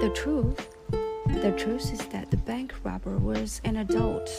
The 0.00 0.10
truth, 0.10 0.76
the 1.26 1.52
truth 1.56 1.90
is 1.90 2.06
that 2.08 2.30
the 2.30 2.36
bank 2.36 2.74
robber 2.84 3.16
was 3.16 3.62
an 3.64 3.76
adult. 3.78 4.30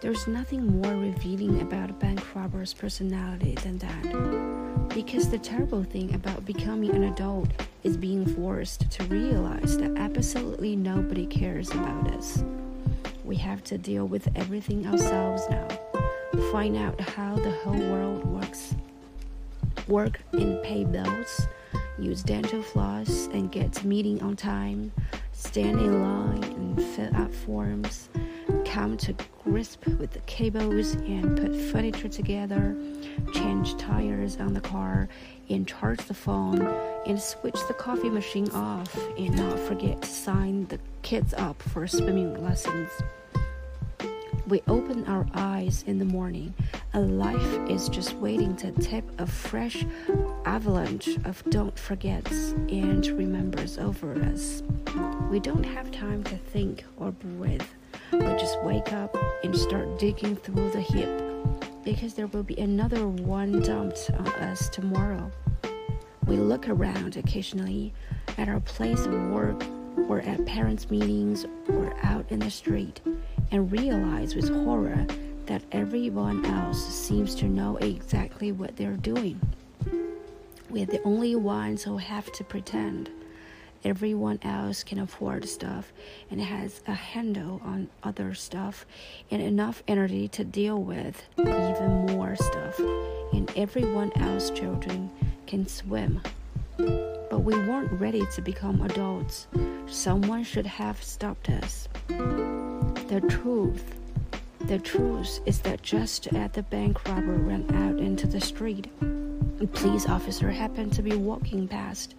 There's 0.00 0.26
nothing 0.26 0.80
more 0.80 0.94
revealing 0.94 1.60
about 1.60 1.90
a 1.90 1.92
bank 1.92 2.34
robber's 2.34 2.72
personality 2.72 3.56
than 3.56 3.76
that. 3.78 4.88
Because 4.88 5.28
the 5.28 5.38
terrible 5.38 5.84
thing 5.84 6.14
about 6.14 6.46
becoming 6.46 6.94
an 6.94 7.04
adult 7.04 7.50
is 7.82 7.98
being 7.98 8.24
forced 8.24 8.90
to 8.92 9.04
realize 9.04 9.76
that 9.76 9.98
absolutely 9.98 10.76
nobody 10.76 11.26
cares 11.26 11.70
about 11.70 12.10
us. 12.14 12.42
We 13.22 13.36
have 13.36 13.62
to 13.64 13.76
deal 13.76 14.06
with 14.06 14.28
everything 14.34 14.86
ourselves 14.86 15.42
now. 15.50 15.68
Find 16.50 16.78
out 16.78 16.98
how 16.98 17.36
the 17.36 17.50
whole 17.50 17.78
world 17.78 18.24
works. 18.24 18.74
Work 19.88 20.20
and 20.32 20.62
pay 20.62 20.84
bills, 20.84 21.46
use 22.02 22.22
dental 22.22 22.62
floss 22.62 23.28
and 23.32 23.50
get 23.52 23.72
to 23.74 23.86
meeting 23.86 24.22
on 24.22 24.36
time, 24.36 24.92
stand 25.32 25.80
in 25.80 26.02
line 26.02 26.42
and 26.44 26.82
fill 26.82 27.14
out 27.16 27.32
forms, 27.32 28.08
come 28.64 28.96
to 28.96 29.14
grasp 29.42 29.86
with 29.98 30.12
the 30.12 30.20
cables 30.20 30.92
and 30.94 31.36
put 31.36 31.54
furniture 31.72 32.08
together, 32.08 32.76
change 33.34 33.76
tires 33.76 34.36
on 34.38 34.52
the 34.52 34.60
car, 34.60 35.08
and 35.48 35.66
charge 35.66 36.00
the 36.06 36.14
phone, 36.14 36.60
and 37.06 37.20
switch 37.20 37.58
the 37.68 37.74
coffee 37.74 38.10
machine 38.10 38.50
off, 38.50 38.96
and 39.18 39.34
not 39.36 39.58
forget 39.58 40.00
to 40.00 40.08
sign 40.08 40.66
the 40.66 40.78
kids 41.02 41.34
up 41.34 41.60
for 41.62 41.86
swimming 41.86 42.42
lessons. 42.42 42.90
We 44.46 44.62
open 44.66 45.06
our 45.06 45.26
eyes 45.34 45.84
in 45.86 45.98
the 45.98 46.04
morning, 46.04 46.54
and 46.92 47.18
life 47.18 47.70
is 47.70 47.88
just 47.88 48.14
waiting 48.14 48.56
to 48.56 48.72
tip 48.72 49.04
a 49.18 49.26
fresh 49.26 49.84
avalanche 50.44 51.08
of 51.24 51.42
don't 51.50 51.78
forgets 51.78 52.52
and 52.68 53.06
remembers 53.08 53.78
over 53.78 54.14
us. 54.24 54.62
We 55.30 55.40
don't 55.40 55.64
have 55.64 55.90
time 55.90 56.24
to 56.24 56.36
think 56.36 56.84
or 56.96 57.12
breathe. 57.12 57.62
We 58.12 58.20
just 58.20 58.60
wake 58.62 58.92
up 58.92 59.16
and 59.44 59.56
start 59.56 59.98
digging 59.98 60.36
through 60.36 60.70
the 60.70 60.80
heap 60.80 61.08
because 61.84 62.14
there 62.14 62.26
will 62.28 62.42
be 62.42 62.56
another 62.58 63.06
one 63.08 63.62
dumped 63.62 64.10
on 64.18 64.28
us 64.28 64.68
tomorrow. 64.68 65.30
We 66.26 66.36
look 66.36 66.68
around 66.68 67.16
occasionally 67.16 67.92
at 68.38 68.48
our 68.48 68.60
place 68.60 69.06
of 69.06 69.30
work 69.30 69.62
or 70.08 70.20
at 70.20 70.44
parents' 70.46 70.90
meetings 70.90 71.46
or 71.68 71.94
out 72.02 72.26
in 72.30 72.40
the 72.40 72.50
street 72.50 73.00
and 73.50 73.70
realize 73.72 74.34
with 74.34 74.48
horror 74.48 75.06
that 75.46 75.64
everyone 75.72 76.44
else 76.46 76.84
seems 76.86 77.34
to 77.34 77.46
know 77.46 77.76
exactly 77.78 78.52
what 78.52 78.76
they're 78.76 78.96
doing. 78.96 79.40
We're 80.70 80.86
the 80.86 81.02
only 81.02 81.34
ones 81.34 81.82
who 81.82 81.96
have 81.96 82.30
to 82.32 82.44
pretend. 82.44 83.10
Everyone 83.82 84.38
else 84.42 84.84
can 84.84 85.00
afford 85.00 85.48
stuff 85.48 85.92
and 86.30 86.40
has 86.40 86.80
a 86.86 86.94
handle 86.94 87.60
on 87.64 87.88
other 88.04 88.34
stuff 88.34 88.86
and 89.32 89.42
enough 89.42 89.82
energy 89.88 90.28
to 90.28 90.44
deal 90.44 90.80
with 90.80 91.22
even 91.38 92.06
more 92.06 92.36
stuff. 92.36 92.78
And 93.32 93.50
everyone 93.56 94.12
else's 94.14 94.50
children 94.50 95.10
can 95.48 95.66
swim. 95.66 96.20
But 96.76 97.40
we 97.40 97.54
weren't 97.54 97.92
ready 98.00 98.24
to 98.34 98.40
become 98.40 98.80
adults. 98.82 99.48
Someone 99.88 100.44
should 100.44 100.66
have 100.66 101.02
stopped 101.02 101.48
us. 101.48 101.88
The 102.06 103.24
truth 103.28 103.96
the 104.66 104.78
truth 104.78 105.40
is 105.46 105.60
that 105.60 105.82
just 105.82 106.28
as 106.28 106.52
the 106.52 106.62
bank 106.62 107.08
robber 107.08 107.32
ran 107.32 107.64
out 107.74 107.98
into 107.98 108.28
the 108.28 108.40
street, 108.40 108.88
a 109.60 109.66
police 109.66 110.08
officer 110.08 110.50
happened 110.50 110.92
to 110.92 111.02
be 111.02 111.14
walking 111.14 111.68
past 111.68 112.14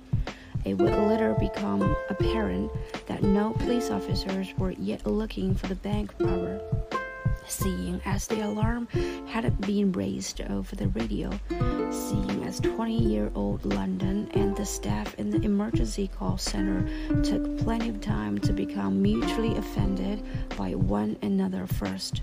it 0.64 0.76
would 0.76 0.94
later 0.94 1.36
become 1.40 1.96
apparent 2.10 2.72
that 3.08 3.24
no 3.24 3.52
police 3.54 3.90
officers 3.90 4.54
were 4.58 4.72
yet 4.72 5.06
looking 5.08 5.56
for 5.56 5.68
the 5.68 5.76
bank 5.76 6.14
robber. 6.20 6.62
Seeing 7.48 8.00
as 8.06 8.28
the 8.28 8.42
alarm 8.46 8.88
hadn't 9.28 9.60
been 9.62 9.92
raised 9.92 10.42
over 10.42 10.76
the 10.76 10.88
radio, 10.90 11.32
seeing 11.90 12.44
as 12.46 12.60
20 12.60 12.96
year 12.96 13.32
old 13.34 13.66
London 13.66 14.30
and 14.36 14.56
the 14.56 14.66
staff 14.66 15.16
in 15.16 15.32
the 15.32 15.42
emergency 15.42 16.08
call 16.08 16.38
center 16.38 16.88
took 17.24 17.58
plenty 17.58 17.90
of 17.90 18.00
time 18.00 18.38
to 18.38 18.54
become 18.54 19.02
mutually 19.02 19.58
offended 19.58 20.24
by 20.56 20.76
one 20.76 21.18
another 21.24 21.66
first. 21.66 22.22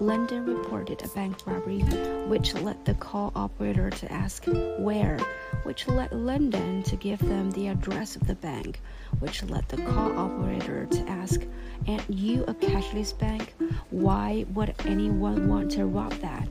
London 0.00 0.46
reported 0.46 1.02
a 1.02 1.08
bank 1.08 1.36
robbery, 1.44 1.80
which 2.28 2.54
led 2.54 2.84
the 2.84 2.94
call 2.94 3.32
operator 3.34 3.90
to 3.90 4.12
ask 4.12 4.44
where, 4.78 5.18
which 5.64 5.88
led 5.88 6.12
London 6.12 6.84
to 6.84 6.94
give 6.94 7.18
them 7.18 7.50
the 7.50 7.66
address 7.66 8.14
of 8.14 8.24
the 8.28 8.36
bank, 8.36 8.80
which 9.18 9.42
led 9.42 9.68
the 9.68 9.82
call 9.82 10.16
operator 10.16 10.86
to 10.86 11.08
ask, 11.08 11.42
Aren't 11.88 12.08
you 12.08 12.44
a 12.44 12.54
cashless 12.54 13.18
bank? 13.18 13.54
Why 13.90 14.46
would 14.54 14.72
anyone 14.84 15.48
want 15.48 15.72
to 15.72 15.86
rob 15.86 16.12
that? 16.20 16.46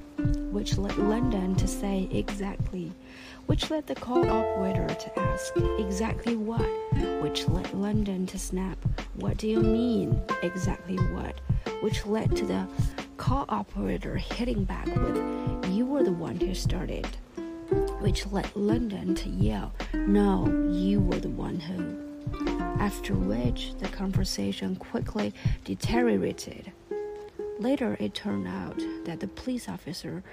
Which 0.51 0.77
led 0.77 0.97
London 0.97 1.55
to 1.55 1.67
say 1.67 2.09
exactly, 2.11 2.91
which 3.45 3.71
led 3.71 3.87
the 3.87 3.95
call 3.95 4.29
operator 4.29 4.93
to 4.93 5.19
ask 5.19 5.53
exactly 5.79 6.35
what, 6.35 6.67
which 7.21 7.47
led 7.47 7.73
London 7.73 8.25
to 8.27 8.37
snap, 8.37 8.77
What 9.15 9.37
do 9.37 9.47
you 9.47 9.61
mean 9.61 10.21
exactly 10.43 10.97
what? 10.97 11.39
Which 11.81 12.05
led 12.05 12.35
to 12.35 12.45
the 12.45 12.67
call 13.27 13.43
operator 13.49 14.15
hitting 14.15 14.63
back 14.63 14.85
with, 14.85 15.69
You 15.73 15.85
were 15.85 16.01
the 16.01 16.13
one 16.13 16.39
who 16.39 16.55
started, 16.55 17.05
which 17.99 18.25
led 18.27 18.55
London 18.55 19.15
to 19.15 19.27
yell, 19.27 19.73
No, 19.93 20.47
you 20.71 21.01
were 21.01 21.19
the 21.19 21.27
one 21.27 21.59
who. 21.59 21.97
After 22.79 23.15
which, 23.15 23.73
the 23.79 23.89
conversation 23.89 24.77
quickly 24.77 25.33
deteriorated. 25.65 26.71
Later, 27.59 27.97
it 27.99 28.13
turned 28.13 28.47
out 28.47 28.81
that 29.03 29.19
the 29.19 29.27
police 29.27 29.67
officer 29.67 30.23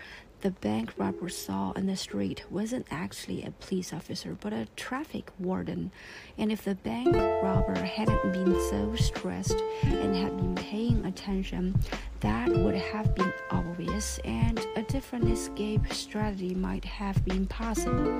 the 0.44 0.50
bank 0.50 0.92
robber 0.98 1.30
saw 1.30 1.72
in 1.72 1.86
the 1.86 1.96
street 1.96 2.44
wasn't 2.50 2.86
actually 2.90 3.42
a 3.42 3.50
police 3.50 3.94
officer 3.94 4.36
but 4.38 4.52
a 4.52 4.68
traffic 4.76 5.30
warden. 5.38 5.90
And 6.36 6.52
if 6.52 6.64
the 6.64 6.74
bank 6.74 7.16
robber 7.16 7.82
hadn't 7.82 8.30
been 8.30 8.54
so 8.68 8.94
stressed 8.94 9.58
and 9.84 10.14
had 10.14 10.36
been 10.36 10.53
paying 10.74 11.06
attention, 11.06 11.72
that 12.18 12.48
would 12.48 12.74
have 12.74 13.14
been 13.14 13.32
obvious 13.52 14.18
and 14.24 14.58
a 14.74 14.82
different 14.82 15.24
escape 15.30 15.80
strategy 15.92 16.52
might 16.52 16.84
have 16.84 17.24
been 17.24 17.46
possible, 17.46 18.10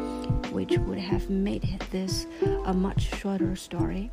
which 0.53 0.79
would 0.79 0.99
have 0.99 1.29
made 1.29 1.65
this 1.91 2.29
a 2.67 2.73
much 2.73 3.13
shorter 3.17 3.57
story. 3.57 4.09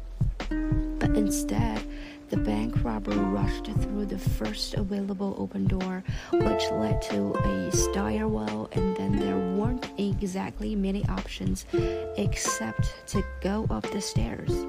But 0.49 1.11
instead, 1.15 1.85
the 2.29 2.37
bank 2.37 2.83
robber 2.83 3.15
rushed 3.15 3.65
through 3.65 4.07
the 4.07 4.17
first 4.17 4.73
available 4.73 5.35
open 5.37 5.67
door, 5.67 6.03
which 6.33 6.63
led 6.71 6.99
to 7.13 7.35
a 7.35 7.71
stairwell, 7.71 8.69
and 8.71 8.97
then 8.97 9.19
there 9.19 9.37
weren't 9.55 9.87
exactly 9.99 10.73
many 10.73 11.05
options 11.09 11.67
except 12.17 12.91
to 13.05 13.23
go 13.41 13.67
up 13.69 13.83
the 13.91 14.01
stairs. 14.01 14.65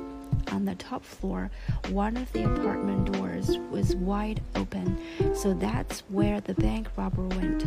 On 0.51 0.65
the 0.65 0.75
top 0.75 1.05
floor, 1.05 1.51
one 1.91 2.17
of 2.17 2.31
the 2.33 2.45
apartment 2.45 3.13
doors 3.13 3.32
was 3.71 3.95
wide 3.97 4.43
open, 4.55 4.99
so 5.35 5.53
that's 5.55 6.01
where 6.09 6.41
the 6.41 6.55
bank 6.55 6.89
robber 6.97 7.27
went. 7.27 7.65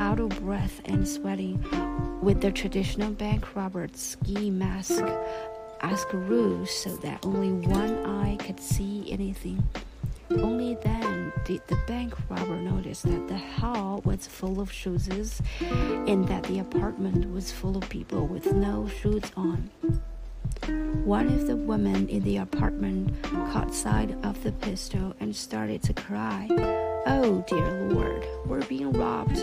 Out 0.00 0.20
of 0.20 0.28
breath 0.40 0.80
and 0.84 1.06
sweating, 1.06 1.64
with 2.22 2.40
the 2.40 2.52
traditional 2.52 3.10
bank 3.10 3.54
robber's 3.54 3.90
ski 3.96 4.50
mask 4.50 5.02
askaroo 5.80 6.66
so 6.66 6.96
that 6.96 7.24
only 7.24 7.52
one 7.68 8.04
eye 8.04 8.36
could 8.36 8.60
see 8.60 9.10
anything. 9.10 9.62
Only 10.30 10.74
then 10.82 11.32
did 11.44 11.62
the 11.68 11.78
bank 11.86 12.14
robber 12.28 12.56
notice 12.56 13.02
that 13.02 13.28
the 13.28 13.38
hall 13.38 14.02
was 14.04 14.26
full 14.26 14.60
of 14.60 14.70
shoes 14.70 15.08
and 15.60 16.28
that 16.28 16.42
the 16.44 16.58
apartment 16.58 17.32
was 17.32 17.50
full 17.50 17.76
of 17.76 17.88
people 17.88 18.26
with 18.26 18.52
no 18.52 18.88
shoes 18.88 19.32
on. 19.36 19.70
One 21.08 21.28
of 21.28 21.46
the 21.46 21.56
women 21.56 22.06
in 22.10 22.22
the 22.22 22.36
apartment 22.36 23.14
caught 23.22 23.74
sight 23.74 24.14
of 24.24 24.42
the 24.42 24.52
pistol 24.52 25.16
and 25.20 25.34
started 25.34 25.82
to 25.84 25.94
cry. 25.94 26.46
Oh 27.06 27.42
dear 27.48 27.88
Lord, 27.88 28.26
we're 28.44 28.66
being 28.66 28.92
robbed 28.92 29.38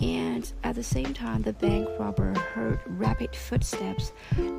and 0.00 0.50
at 0.64 0.76
the 0.76 0.82
same 0.82 1.12
time, 1.12 1.42
the 1.42 1.52
bank 1.52 1.86
robber 1.98 2.32
heard 2.54 2.80
rapid 2.86 3.36
footsteps 3.36 4.12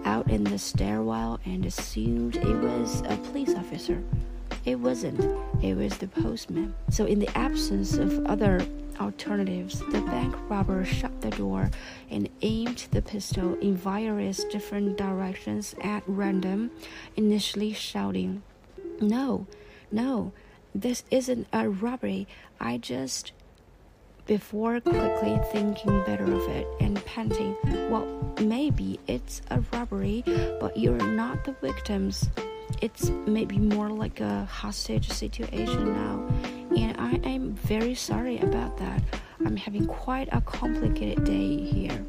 out 0.06 0.29
in 0.29 0.44
the 0.44 0.59
stairwell 0.59 1.39
and 1.44 1.65
assumed 1.65 2.35
it 2.35 2.56
was 2.57 3.01
a 3.07 3.18
police 3.18 3.56
officer. 3.56 4.03
It 4.65 4.80
wasn't, 4.80 5.19
it 5.63 5.75
was 5.75 5.98
the 5.98 6.07
postman. 6.07 6.74
So, 6.89 7.06
in 7.06 7.19
the 7.19 7.38
absence 7.38 7.98
of 7.98 8.25
other 8.25 8.65
alternatives, 9.00 9.80
the 9.92 10.01
bank 10.01 10.36
robber 10.50 10.86
shut 10.86 11.21
the 11.21 11.31
door 11.31 11.71
and 12.09 12.30
aimed 12.42 12.88
the 12.92 13.01
pistol 13.01 13.56
in 13.56 13.75
various 13.75 14.44
different 14.45 14.98
directions 14.98 15.75
at 15.81 16.03
random, 16.06 16.71
initially 17.15 17.74
shouting, 17.74 18.44
No, 19.00 19.48
no, 19.92 20.31
this 20.75 21.04
isn't 21.09 21.47
a 21.51 21.69
robbery. 21.69 22.27
I 22.59 22.77
just 22.77 23.31
before 24.27 24.80
quickly 24.80 25.39
thinking 25.51 26.04
better 26.06 26.24
of 26.24 26.47
it 26.50 26.68
and 26.80 27.04
panting, 27.06 27.57
Well, 27.89 28.36
maybe 28.39 29.00
it's 29.07 29.42
a 29.50 29.62
robbery, 29.74 30.24
but 30.59 30.77
you're 30.77 30.97
not 30.97 31.44
the 31.44 31.54
victims. 31.54 32.30
It's 32.81 33.09
maybe 33.27 33.57
more 33.57 33.89
like 33.89 34.21
a 34.21 34.45
hostage 34.45 35.09
situation 35.09 35.94
now, 35.94 36.27
and 36.75 36.95
I 37.00 37.29
am 37.29 37.53
very 37.53 37.95
sorry 37.95 38.39
about 38.39 38.77
that. 38.77 39.03
I'm 39.45 39.56
having 39.56 39.85
quite 39.85 40.29
a 40.31 40.41
complicated 40.41 41.23
day 41.23 41.57
here. 41.57 42.06